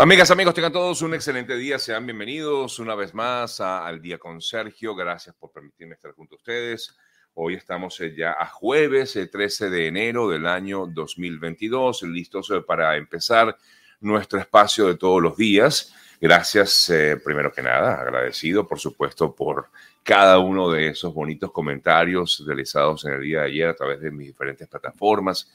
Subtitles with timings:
[0.00, 1.76] Amigas, amigos, tengan todos un excelente día.
[1.76, 4.94] Sean bienvenidos una vez más al Día con Sergio.
[4.94, 6.96] Gracias por permitirme estar junto a ustedes.
[7.34, 12.60] Hoy estamos eh, ya a jueves, el 13 de enero del año 2022, listos eh,
[12.60, 13.58] para empezar
[13.98, 15.92] nuestro espacio de todos los días.
[16.20, 19.68] Gracias, eh, primero que nada, agradecido, por supuesto, por
[20.04, 24.12] cada uno de esos bonitos comentarios realizados en el día de ayer a través de
[24.12, 25.52] mis diferentes plataformas,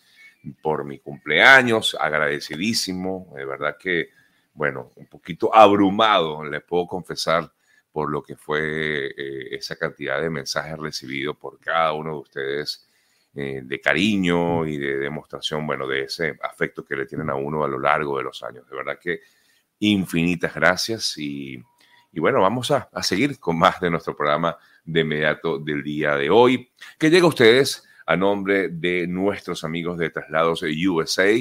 [0.62, 4.10] por mi cumpleaños, agradecidísimo, de verdad que,
[4.54, 7.52] bueno, un poquito abrumado, le puedo confesar,
[7.92, 12.88] por lo que fue eh, esa cantidad de mensajes recibidos por cada uno de ustedes
[13.36, 17.64] eh, de cariño y de demostración, bueno, de ese afecto que le tienen a uno
[17.64, 18.68] a lo largo de los años.
[18.70, 19.22] De verdad que
[19.80, 21.62] infinitas gracias y,
[22.14, 26.30] bueno, vamos a, a, seguir con más de nuestro programa de inmediato del día de
[26.30, 31.34] hoy, que llega a ustedes a nombre de nuestros amigos de Traslados USA,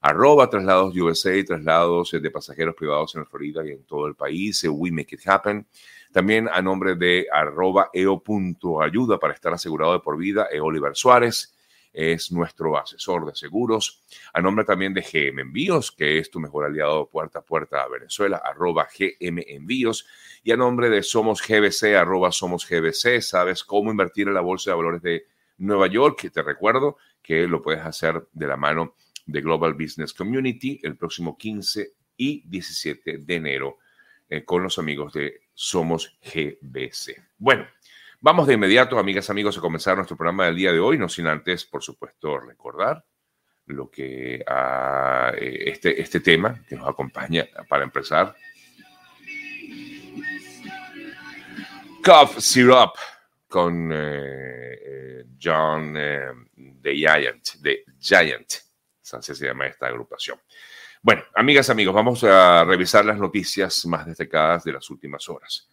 [0.00, 4.90] arroba Traslados USA, traslados de pasajeros privados en Florida y en todo el país, We
[4.90, 5.66] Make It Happen.
[6.12, 11.54] También a nombre de arroba eo.ayuda para estar asegurado de por vida, e Oliver Suárez
[11.92, 14.02] es nuestro asesor de seguros.
[14.32, 17.88] A nombre también de GM Envíos, que es tu mejor aliado puerta a puerta a
[17.88, 20.06] Venezuela, arroba GM Envíos.
[20.42, 24.70] Y a nombre de Somos GBC, arroba Somos GBC, sabes cómo invertir en la Bolsa
[24.70, 25.26] de Valores de
[25.58, 28.94] Nueva York, que te recuerdo que lo puedes hacer de la mano
[29.40, 33.78] Global Business Community el próximo 15 y 17 de enero
[34.28, 37.16] eh, con los amigos de Somos GBC.
[37.38, 37.66] Bueno,
[38.20, 41.26] vamos de inmediato, amigas, amigos, a comenzar nuestro programa del día de hoy, no sin
[41.26, 43.04] antes, por supuesto, recordar
[43.66, 48.34] lo que a, eh, este, este tema que nos acompaña para empezar.
[52.04, 52.92] Cough Syrup
[53.48, 55.94] con eh, John
[56.82, 58.69] The Giant, The Giant,
[59.20, 60.38] se llama esta agrupación.
[61.02, 65.68] Bueno, amigas, amigos, vamos a revisar las noticias más destacadas de las últimas horas.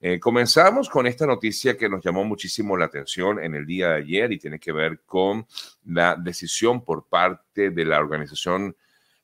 [0.00, 3.96] Eh, comenzamos con esta noticia que nos llamó muchísimo la atención en el día de
[3.96, 5.46] ayer y tiene que ver con
[5.86, 8.76] la decisión por parte de la Organización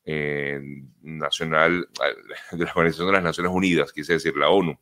[0.05, 0.59] eh,
[1.03, 1.89] Nacional,
[2.53, 4.77] de la Organización de las Naciones Unidas, quise decir la ONU,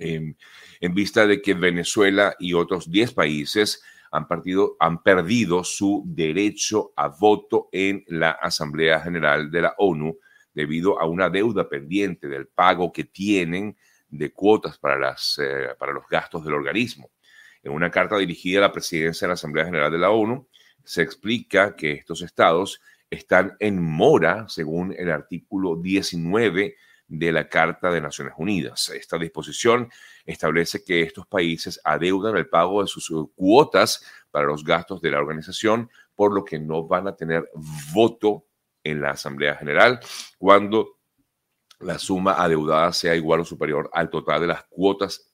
[0.00, 6.92] en vista de que Venezuela y otros 10 países han, partido, han perdido su derecho
[6.96, 10.18] a voto en la Asamblea General de la ONU
[10.52, 13.76] debido a una deuda pendiente del pago que tienen
[14.08, 17.10] de cuotas para, las, eh, para los gastos del organismo.
[17.62, 20.48] En una carta dirigida a la presidencia de la Asamblea General de la ONU,
[20.84, 22.80] se explica que estos estados
[23.10, 26.76] están en mora, según el artículo 19
[27.08, 28.90] de la Carta de Naciones Unidas.
[28.90, 29.90] Esta disposición
[30.24, 35.18] establece que estos países adeudan el pago de sus cuotas para los gastos de la
[35.18, 37.50] organización, por lo que no van a tener
[37.92, 38.44] voto
[38.84, 39.98] en la Asamblea General
[40.36, 40.98] cuando
[41.80, 45.30] la suma adeudada sea igual o superior al total de las cuotas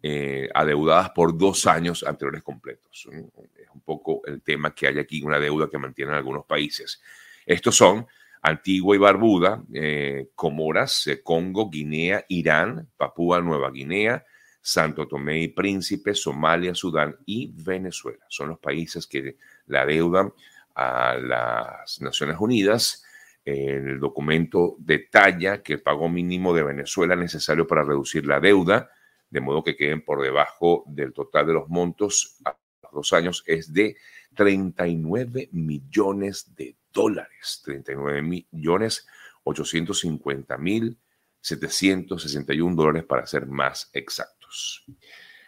[0.00, 3.08] eh, adeudadas por dos años anteriores completos.
[3.56, 7.02] Es un poco el tema que hay aquí, una deuda que mantienen algunos países.
[7.44, 8.06] Estos son
[8.42, 14.24] Antigua y Barbuda, eh, Comoras, Congo, Guinea, Irán, Papúa Nueva Guinea,
[14.60, 18.24] Santo Tomé y Príncipe, Somalia, Sudán y Venezuela.
[18.28, 20.32] Son los países que la deudan
[20.74, 23.04] a las Naciones Unidas.
[23.44, 28.90] El documento detalla que el pago mínimo de Venezuela es necesario para reducir la deuda,
[29.30, 33.44] de modo que queden por debajo del total de los montos a los dos años,
[33.46, 33.96] es de
[34.38, 39.04] 39 millones de dólares, 39 millones
[39.42, 40.96] 850 mil
[41.40, 44.84] 761 dólares para ser más exactos.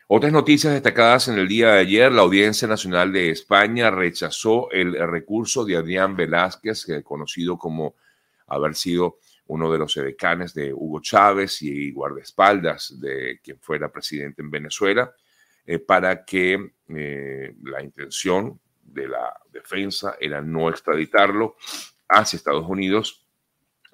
[0.08, 4.94] Otras noticias destacadas en el día de ayer, la Audiencia Nacional de España rechazó el
[5.08, 7.94] recurso de Adrián Velázquez, conocido como
[8.48, 14.42] haber sido uno de los edecanes de Hugo Chávez y guardaespaldas de quien fuera presidente
[14.42, 15.14] en Venezuela,
[15.64, 18.58] eh, para que eh, la intención
[18.92, 21.56] de la defensa era no extraditarlo
[22.08, 23.26] hacia Estados Unidos,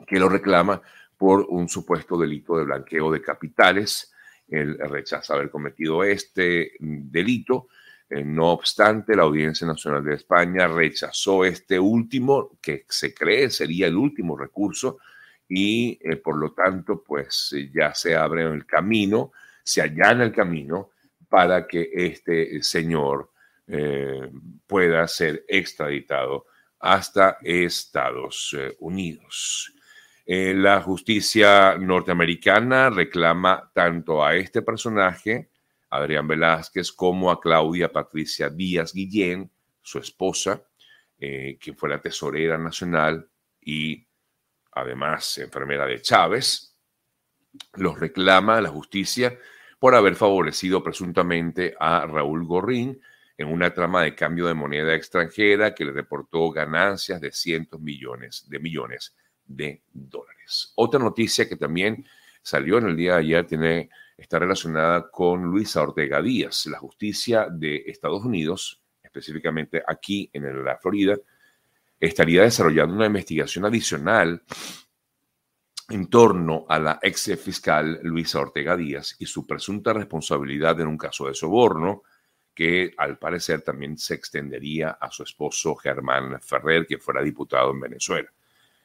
[0.06, 0.82] que lo reclama
[1.16, 4.12] por un supuesto delito de blanqueo de capitales.
[4.48, 7.68] Él rechaza haber cometido este delito.
[8.08, 13.88] Eh, no obstante, la Audiencia Nacional de España rechazó este último, que se cree sería
[13.88, 14.98] el último recurso,
[15.48, 19.32] y eh, por lo tanto, pues ya se abre el camino,
[19.64, 20.90] se allana el camino
[21.28, 23.30] para que este señor
[23.68, 24.30] eh,
[24.66, 26.46] pueda ser extraditado
[26.78, 29.72] hasta Estados eh, Unidos.
[30.24, 35.50] Eh, la justicia norteamericana reclama tanto a este personaje,
[35.90, 39.50] Adrián Velázquez, como a Claudia Patricia Díaz Guillén,
[39.82, 40.62] su esposa,
[41.18, 43.26] quien fue la tesorera nacional
[43.60, 44.06] y
[44.72, 46.76] además enfermera de Chávez,
[47.74, 49.38] los reclama a la justicia
[49.78, 53.00] por haber favorecido presuntamente a Raúl Gorrín
[53.38, 58.46] en una trama de cambio de moneda extranjera que le reportó ganancias de cientos millones
[58.48, 60.72] de millones de dólares.
[60.76, 62.06] Otra noticia que también
[62.42, 66.66] salió en el día de ayer tiene, está relacionada con Luisa Ortega Díaz.
[66.66, 71.16] La justicia de Estados Unidos, específicamente aquí en la Florida,
[72.00, 74.42] estaría desarrollando una investigación adicional
[75.88, 80.98] en torno a la ex fiscal Luisa Ortega Díaz y su presunta responsabilidad en un
[80.98, 82.02] caso de soborno
[82.56, 87.80] que al parecer también se extendería a su esposo Germán Ferrer, que fuera diputado en
[87.80, 88.32] Venezuela.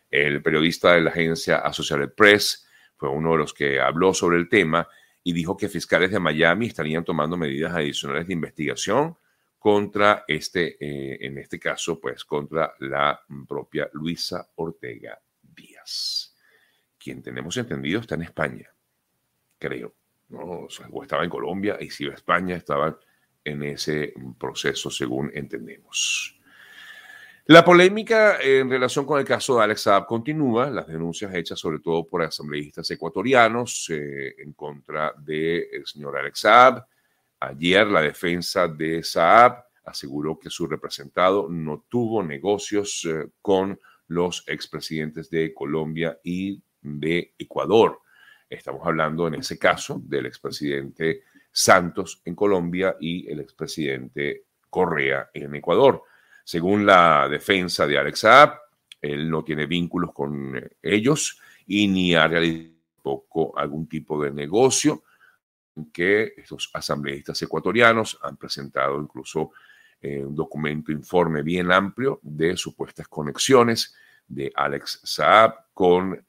[0.10, 4.50] El periodista de la agencia Associated Press fue uno de los que habló sobre el
[4.50, 4.86] tema
[5.24, 9.16] y dijo que fiscales de Miami estarían tomando medidas adicionales de investigación
[9.58, 16.36] contra este, eh, en este caso, pues contra la propia Luisa Ortega Díaz,
[16.98, 18.70] quien tenemos entendido está en España,
[19.58, 19.96] creo,
[20.28, 20.68] ¿no?
[20.92, 23.00] O, estaba en Colombia y si iba a España estaba
[23.44, 26.38] en ese proceso, según entendemos.
[27.46, 31.80] La polémica en relación con el caso de Alex Saab continúa, las denuncias hechas sobre
[31.80, 36.86] todo por asambleístas ecuatorianos eh, en contra del señor Alex Saab,
[37.44, 43.80] Ayer la defensa de Saab aseguró que su representado no tuvo negocios eh, con
[44.10, 48.00] los expresidentes de Colombia y de Ecuador.
[48.48, 55.54] Estamos hablando en ese caso del expresidente Santos en Colombia y el expresidente Correa en
[55.56, 56.04] Ecuador.
[56.44, 58.60] Según la defensa de Alex Saab,
[59.02, 62.72] él no tiene vínculos con ellos y ni ha realizado
[63.56, 65.04] algún tipo de negocio
[65.92, 69.52] que estos asambleístas ecuatorianos han presentado incluso
[70.02, 73.96] eh, un documento, informe bien amplio de supuestas conexiones
[74.28, 76.24] de Alex Saab con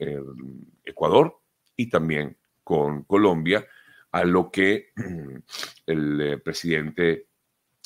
[0.84, 1.38] Ecuador
[1.76, 3.66] y también con Colombia,
[4.12, 4.92] a lo que
[5.86, 7.26] el eh, presidente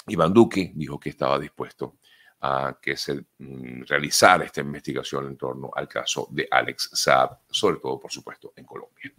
[0.08, 1.98] Iván Duque dijo que estaba dispuesto
[2.40, 7.78] a que se mm, realizara esta investigación en torno al caso de Alex Saab, sobre
[7.78, 9.12] todo, por supuesto, en Colombia.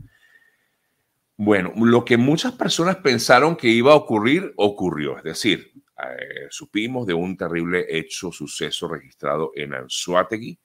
[1.36, 5.18] Bueno, lo que muchas personas pensaron que iba a ocurrir, ocurrió.
[5.18, 10.58] Es decir, eh, supimos de un terrible hecho, suceso registrado en Anzuategui,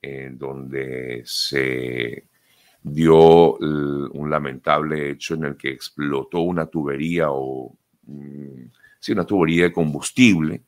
[0.00, 2.28] en donde se
[2.92, 8.64] dio un lamentable hecho en el que explotó una tubería o mm,
[9.00, 10.62] sí, una tubería de combustible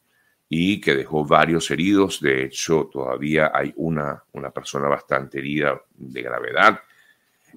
[0.48, 2.20] y que dejó varios heridos.
[2.20, 6.80] De hecho, todavía hay una, una persona bastante herida de gravedad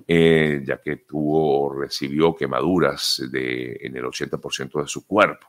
[0.07, 5.47] eh, ya que tuvo, recibió quemaduras de, en el 80% de su cuerpo.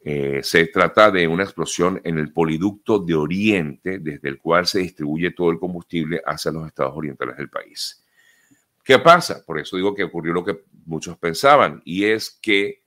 [0.00, 4.80] Eh, se trata de una explosión en el poliducto de Oriente, desde el cual se
[4.80, 8.03] distribuye todo el combustible hacia los estados orientales del país.
[8.84, 9.42] ¿Qué pasa?
[9.44, 12.84] Por eso digo que ocurrió lo que muchos pensaban, y es que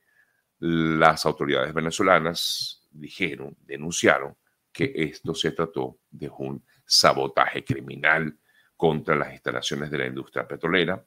[0.59, 4.37] las autoridades venezolanas dijeron, denunciaron
[4.71, 8.37] que esto se trató de un sabotaje criminal
[8.75, 11.03] contra las instalaciones de la industria petrolera.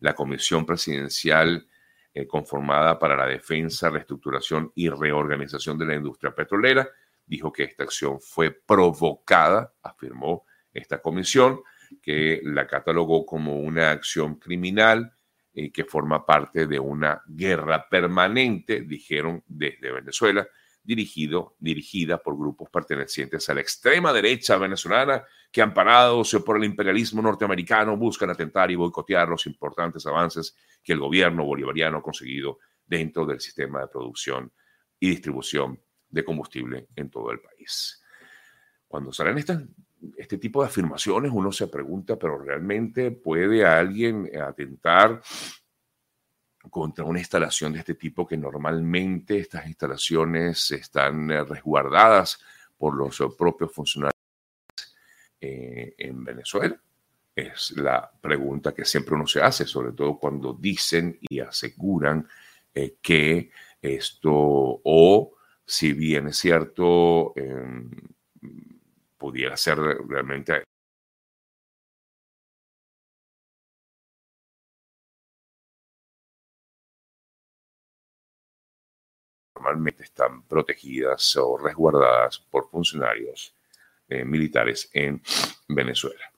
[0.00, 1.66] La Comisión Presidencial
[2.12, 6.88] eh, conformada para la defensa, reestructuración y reorganización de la industria petrolera
[7.26, 11.62] dijo que esta acción fue provocada, afirmó esta comisión,
[12.00, 15.14] que la catalogó como una acción criminal
[15.52, 20.48] eh, que forma parte de una guerra permanente, dijeron desde Venezuela,
[20.82, 27.22] dirigido, dirigida por grupos pertenecientes a la extrema derecha venezolana que amparados por el imperialismo
[27.22, 33.24] norteamericano buscan atentar y boicotear los importantes avances que el gobierno bolivariano ha conseguido dentro
[33.24, 34.52] del sistema de producción
[35.00, 38.02] y distribución de combustible en todo el país.
[38.86, 39.38] Cuando salen
[40.16, 45.20] este tipo de afirmaciones, uno se pregunta, pero ¿realmente puede alguien atentar
[46.70, 52.40] contra una instalación de este tipo que normalmente estas instalaciones están eh, resguardadas
[52.76, 54.14] por los eh, propios funcionarios
[55.40, 56.80] eh, en Venezuela?
[57.34, 62.28] Es la pregunta que siempre uno se hace, sobre todo cuando dicen y aseguran
[63.02, 65.34] que esto, o
[65.64, 67.90] si bien es cierto, em,
[69.24, 70.64] pudiera ser realmente
[79.56, 83.54] normalmente están protegidas o resguardadas por funcionarios
[84.10, 85.22] eh, militares en
[85.68, 86.30] Venezuela.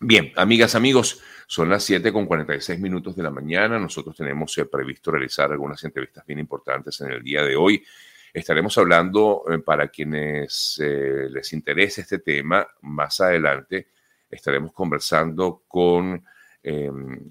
[0.00, 3.78] Bien, amigas, amigos, son las 7 con 46 minutos de la mañana.
[3.78, 7.84] Nosotros tenemos eh, previsto realizar algunas entrevistas bien importantes en el día de hoy.
[8.32, 13.88] Estaremos hablando, eh, para quienes les interese este tema, más adelante
[14.30, 16.24] estaremos conversando con
[16.62, 17.30] em,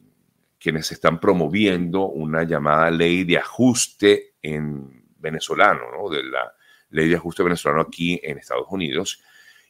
[0.59, 6.09] quienes están promoviendo una llamada ley de ajuste en venezolano, ¿no?
[6.09, 6.53] de la
[6.89, 9.21] ley de ajuste venezolano aquí en Estados Unidos.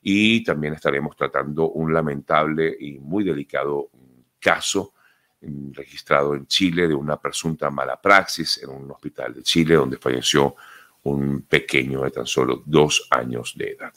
[0.01, 3.89] Y también estaremos tratando un lamentable y muy delicado
[4.39, 4.93] caso
[5.41, 9.97] mm, registrado en Chile de una presunta mala praxis en un hospital de Chile donde
[9.97, 10.55] falleció
[11.03, 13.93] un pequeño de tan solo dos años de edad.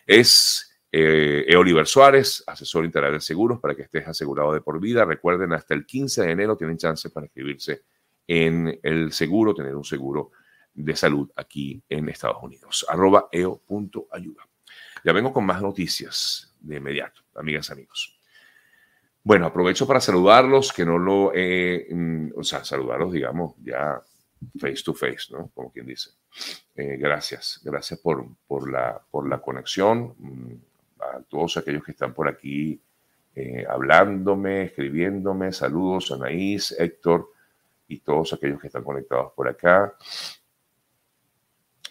[0.06, 5.04] Es eh, Oliver Suárez, asesor integral de seguros, para que estés asegurado de por vida.
[5.04, 7.82] Recuerden, hasta el 15 de enero tienen chance para inscribirse
[8.26, 10.32] en el seguro, tener un seguro
[10.76, 12.86] de salud aquí en Estados Unidos.
[12.88, 14.42] Arroba eo.ayuda.
[15.04, 18.18] Ya vengo con más noticias de inmediato, amigas, amigos.
[19.22, 24.00] Bueno, aprovecho para saludarlos, que no lo mm, o sea, saludarlos, digamos, ya
[24.58, 25.50] face to face, ¿no?
[25.54, 26.10] Como quien dice.
[26.74, 30.52] Eh, gracias, gracias por, por, la, por la conexión, mm,
[31.00, 32.80] a todos aquellos que están por aquí
[33.34, 37.32] eh, hablándome, escribiéndome, saludos Anaís, Héctor
[37.86, 39.94] y todos aquellos que están conectados por acá.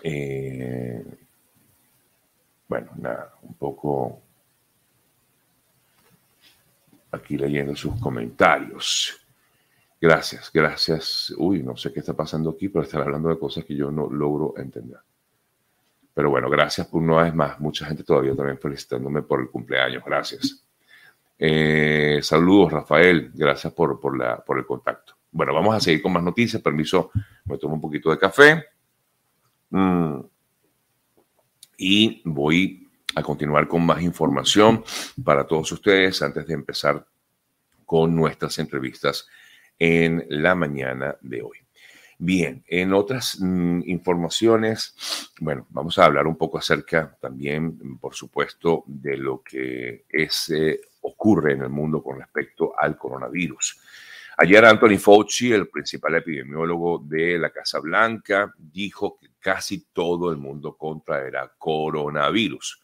[0.04, 1.04] Eh,
[2.68, 4.22] bueno, nada, un poco
[7.12, 9.20] aquí leyendo sus comentarios.
[10.00, 11.34] Gracias, gracias.
[11.38, 14.10] Uy, no sé qué está pasando aquí, pero están hablando de cosas que yo no
[14.10, 15.00] logro entender.
[16.14, 17.60] Pero bueno, gracias por una vez más.
[17.60, 20.04] Mucha gente todavía también felicitándome por el cumpleaños.
[20.06, 20.66] Gracias.
[21.38, 23.32] Eh, saludos, Rafael.
[23.34, 25.14] Gracias por, por, la, por el contacto.
[25.32, 26.62] Bueno, vamos a seguir con más noticias.
[26.62, 27.12] Permiso,
[27.46, 28.64] me tomo un poquito de café.
[29.70, 30.20] Mm.
[31.78, 34.84] Y voy a continuar con más información
[35.24, 37.06] para todos ustedes antes de empezar
[37.86, 39.28] con nuestras entrevistas
[39.78, 41.58] en la mañana de hoy.
[42.18, 44.96] Bien, en otras mm, informaciones,
[45.42, 50.80] bueno, vamos a hablar un poco acerca también, por supuesto, de lo que es, eh,
[51.02, 53.80] ocurre en el mundo con respecto al coronavirus.
[54.38, 60.36] Ayer Anthony Fauci, el principal epidemiólogo de la Casa Blanca, dijo que casi todo el
[60.36, 62.84] mundo contraerá coronavirus.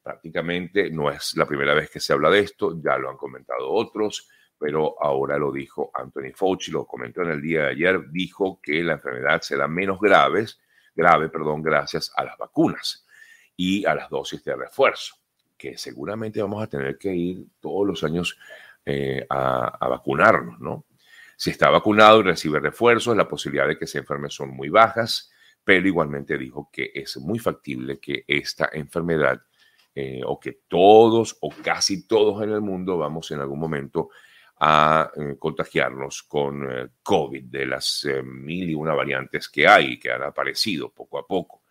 [0.00, 3.68] Prácticamente no es la primera vez que se habla de esto, ya lo han comentado
[3.68, 8.60] otros, pero ahora lo dijo Anthony Fauci, lo comentó en el día de ayer, dijo
[8.62, 10.46] que la enfermedad será menos grave,
[10.94, 13.04] grave, perdón, gracias a las vacunas
[13.56, 15.16] y a las dosis de refuerzo,
[15.56, 18.38] que seguramente vamos a tener que ir todos los años
[18.88, 20.86] eh, a, vacunarnos, ¿no?
[21.36, 25.32] Si está vacunado y recibe refuerzos, la posibilidad de que se enferme son muy bajas,
[25.64, 29.42] pero igualmente dijo que es muy factible que esta enfermedad
[29.92, 34.10] eh, o que todos o casi todos en el mundo vamos en algún momento
[34.60, 40.22] a eh, contagiarnos con COVID de las mil y una variantes que hay, que han
[40.22, 41.64] aparecido poco a poco.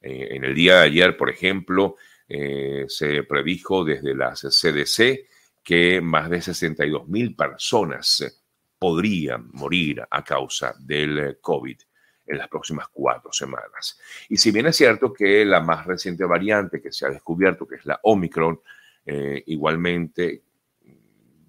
[0.00, 5.28] en el día de ayer, por ejemplo, se predijo desde las CDC
[5.62, 8.32] que más de 62 mil personas eh,
[8.78, 11.78] podrían morir a causa del eh, COVID
[12.26, 14.00] en las próximas cuatro semanas.
[14.28, 17.76] Y si bien es cierto que la más reciente variante que se ha descubierto, que
[17.76, 18.60] es la Omicron,
[19.04, 20.42] eh, igualmente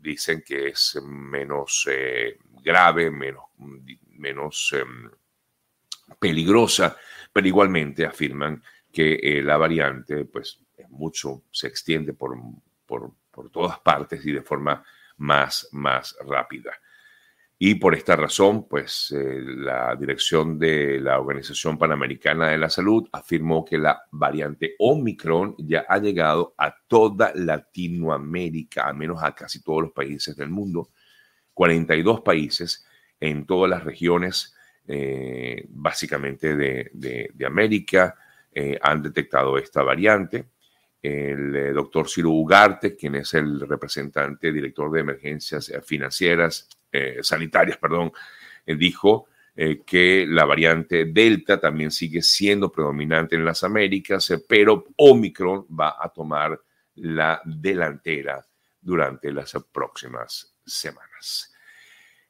[0.01, 1.87] dicen que es menos
[2.61, 3.43] grave, menos,
[4.09, 5.09] menos em,
[6.19, 6.97] peligrosa,
[7.31, 12.37] pero igualmente afirman que la variante pues es mucho, se extiende por,
[12.85, 14.83] por, por todas partes y de forma
[15.17, 16.71] más, más rápida.
[17.65, 23.07] Y por esta razón, pues eh, la dirección de la Organización Panamericana de la Salud
[23.11, 29.63] afirmó que la variante Omicron ya ha llegado a toda Latinoamérica, al menos a casi
[29.63, 30.89] todos los países del mundo,
[31.53, 32.85] 42 países
[33.19, 34.53] en todas las regiones,
[34.85, 38.15] eh, básicamente de, América,
[38.51, 40.49] eh, han detectado esta variante.
[41.03, 48.13] El doctor Ciro Ugarte, quien es el representante director de emergencias financieras eh, sanitarias, perdón,
[48.65, 54.85] eh, dijo eh, que la variante Delta también sigue siendo predominante en las Américas, pero
[54.95, 56.61] Omicron va a tomar
[56.95, 58.45] la delantera
[58.79, 61.53] durante las próximas semanas.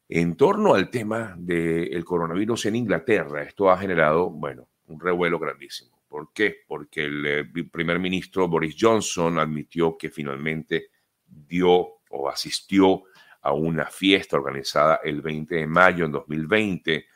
[0.09, 6.02] En torno al tema del coronavirus en Inglaterra, esto ha generado, bueno, un revuelo grandísimo.
[6.13, 6.58] ¿Por qué?
[6.67, 10.91] Porque el primer ministro Boris Johnson admitió que finalmente
[11.25, 13.05] dio o asistió
[13.41, 17.08] a una fiesta organizada el 20 de mayo en 2020,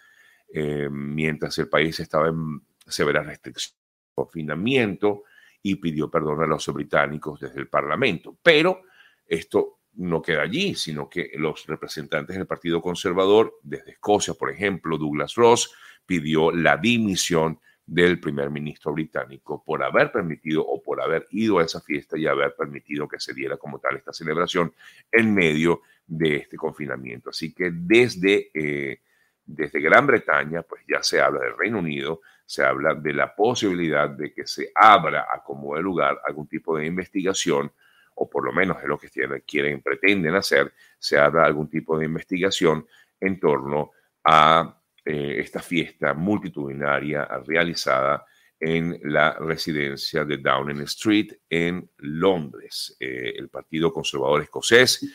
[0.51, 3.77] eh, mientras el país estaba en severa restricción,
[4.15, 5.25] confinamiento
[5.61, 8.39] y pidió perdón a los británicos desde el Parlamento.
[8.41, 8.81] Pero
[9.27, 14.97] esto no queda allí, sino que los representantes del Partido Conservador, desde Escocia, por ejemplo,
[14.97, 15.71] Douglas Ross,
[16.03, 21.63] pidió la dimisión del primer ministro británico por haber permitido o por haber ido a
[21.63, 24.73] esa fiesta y haber permitido que se diera como tal esta celebración
[25.09, 27.29] en medio de este confinamiento.
[27.29, 29.01] Así que desde, eh,
[29.45, 34.09] desde Gran Bretaña, pues ya se habla del Reino Unido, se habla de la posibilidad
[34.09, 37.71] de que se abra a como de lugar algún tipo de investigación,
[38.15, 39.09] o por lo menos es lo que
[39.45, 42.85] quieren, pretenden hacer, se abra algún tipo de investigación
[43.19, 43.91] en torno
[44.25, 48.25] a eh, esta fiesta multitudinaria realizada
[48.59, 52.97] en la residencia de Downing Street en Londres.
[52.99, 55.07] Eh, el Partido Conservador Escocés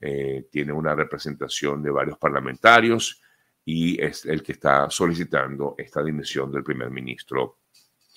[0.00, 3.22] eh, tiene una representación de varios parlamentarios
[3.64, 7.60] y es el que está solicitando esta dimisión del primer ministro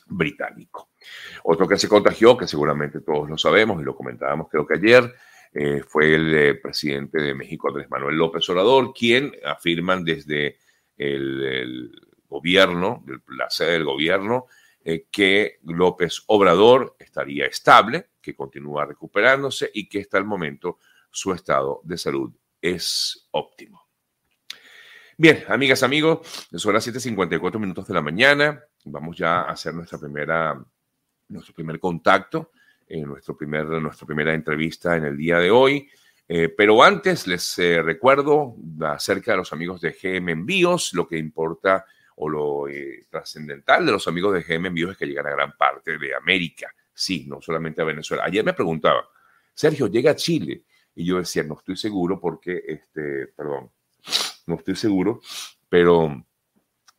[0.08, 0.90] británico.
[1.44, 5.14] Otro que se contagió, que seguramente todos lo sabemos y lo comentábamos creo que ayer,
[5.52, 10.58] eh, fue el eh, presidente de México, Andrés Manuel López Obrador, quien afirman desde
[11.00, 11.92] el,
[12.28, 14.46] gobierno, la sede del gobierno,
[15.12, 20.78] que López Obrador estaría estable, que continúa recuperándose y que hasta el momento
[21.10, 22.32] su estado de salud
[22.62, 23.88] es óptimo.
[25.18, 26.20] Bien, amigas, amigos,
[26.56, 28.64] son las 7:54 minutos de la mañana.
[28.86, 30.64] Vamos ya a hacer nuestra primera,
[31.28, 32.52] nuestro primer contacto,
[32.88, 35.90] en nuestro primer, nuestra primera entrevista en el día de hoy.
[36.32, 41.18] Eh, pero antes les eh, recuerdo acerca de los amigos de GM Envíos, lo que
[41.18, 41.88] importa
[42.18, 45.58] o lo eh, trascendental de los amigos de GM Envíos es que llegan a gran
[45.58, 48.26] parte de América, sí, no solamente a Venezuela.
[48.26, 49.10] Ayer me preguntaba,
[49.56, 50.66] Sergio, llega a Chile.
[50.94, 53.72] Y yo decía, no estoy seguro porque, este, perdón,
[54.46, 55.22] no estoy seguro,
[55.68, 56.26] pero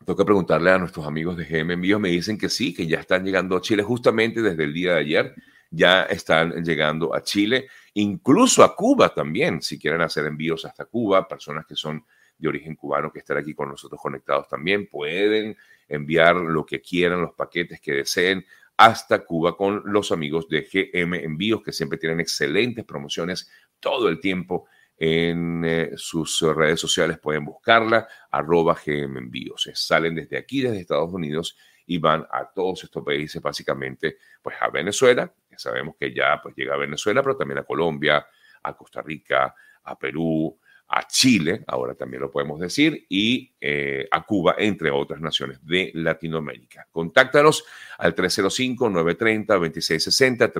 [0.05, 2.01] tengo que preguntarle a nuestros amigos de GM Envíos.
[2.01, 5.01] Me dicen que sí, que ya están llegando a Chile justamente desde el día de
[5.01, 5.35] ayer.
[5.71, 11.29] Ya están llegando a Chile, incluso a Cuba también, si quieren hacer envíos hasta Cuba,
[11.29, 12.05] personas que son
[12.41, 15.57] de origen cubano que están aquí con nosotros conectados también pueden
[15.89, 18.45] enviar lo que quieran, los paquetes que deseen
[18.77, 24.21] hasta Cuba con los amigos de GM Envíos, que siempre tienen excelentes promociones todo el
[24.21, 27.19] tiempo en eh, sus redes sociales.
[27.19, 29.69] Pueden buscarla, arroba GM Envíos.
[29.75, 34.71] Salen desde aquí, desde Estados Unidos, y van a todos estos países, básicamente, pues a
[34.71, 35.31] Venezuela.
[35.61, 38.27] Sabemos que ya pues, llega a Venezuela, pero también a Colombia,
[38.63, 40.59] a Costa Rica, a Perú,
[40.93, 45.93] a Chile, ahora también lo podemos decir, y eh, a Cuba, entre otras naciones de
[45.95, 46.89] Latinoamérica.
[46.91, 47.65] Contáctanos
[47.99, 50.53] al 305-930-2660,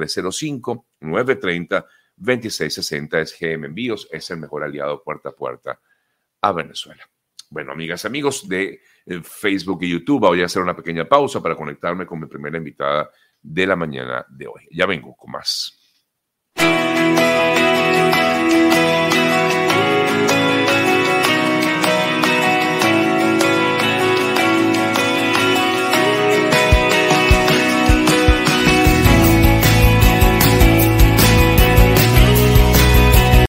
[1.01, 5.81] 305-930-2660 es GM Envíos, es el mejor aliado puerta a puerta
[6.43, 7.11] a Venezuela.
[7.49, 11.57] Bueno, amigas, amigos de eh, Facebook y YouTube, voy a hacer una pequeña pausa para
[11.57, 13.11] conectarme con mi primera invitada
[13.43, 14.67] de la mañana de hoy.
[14.71, 15.77] Ya vengo con más.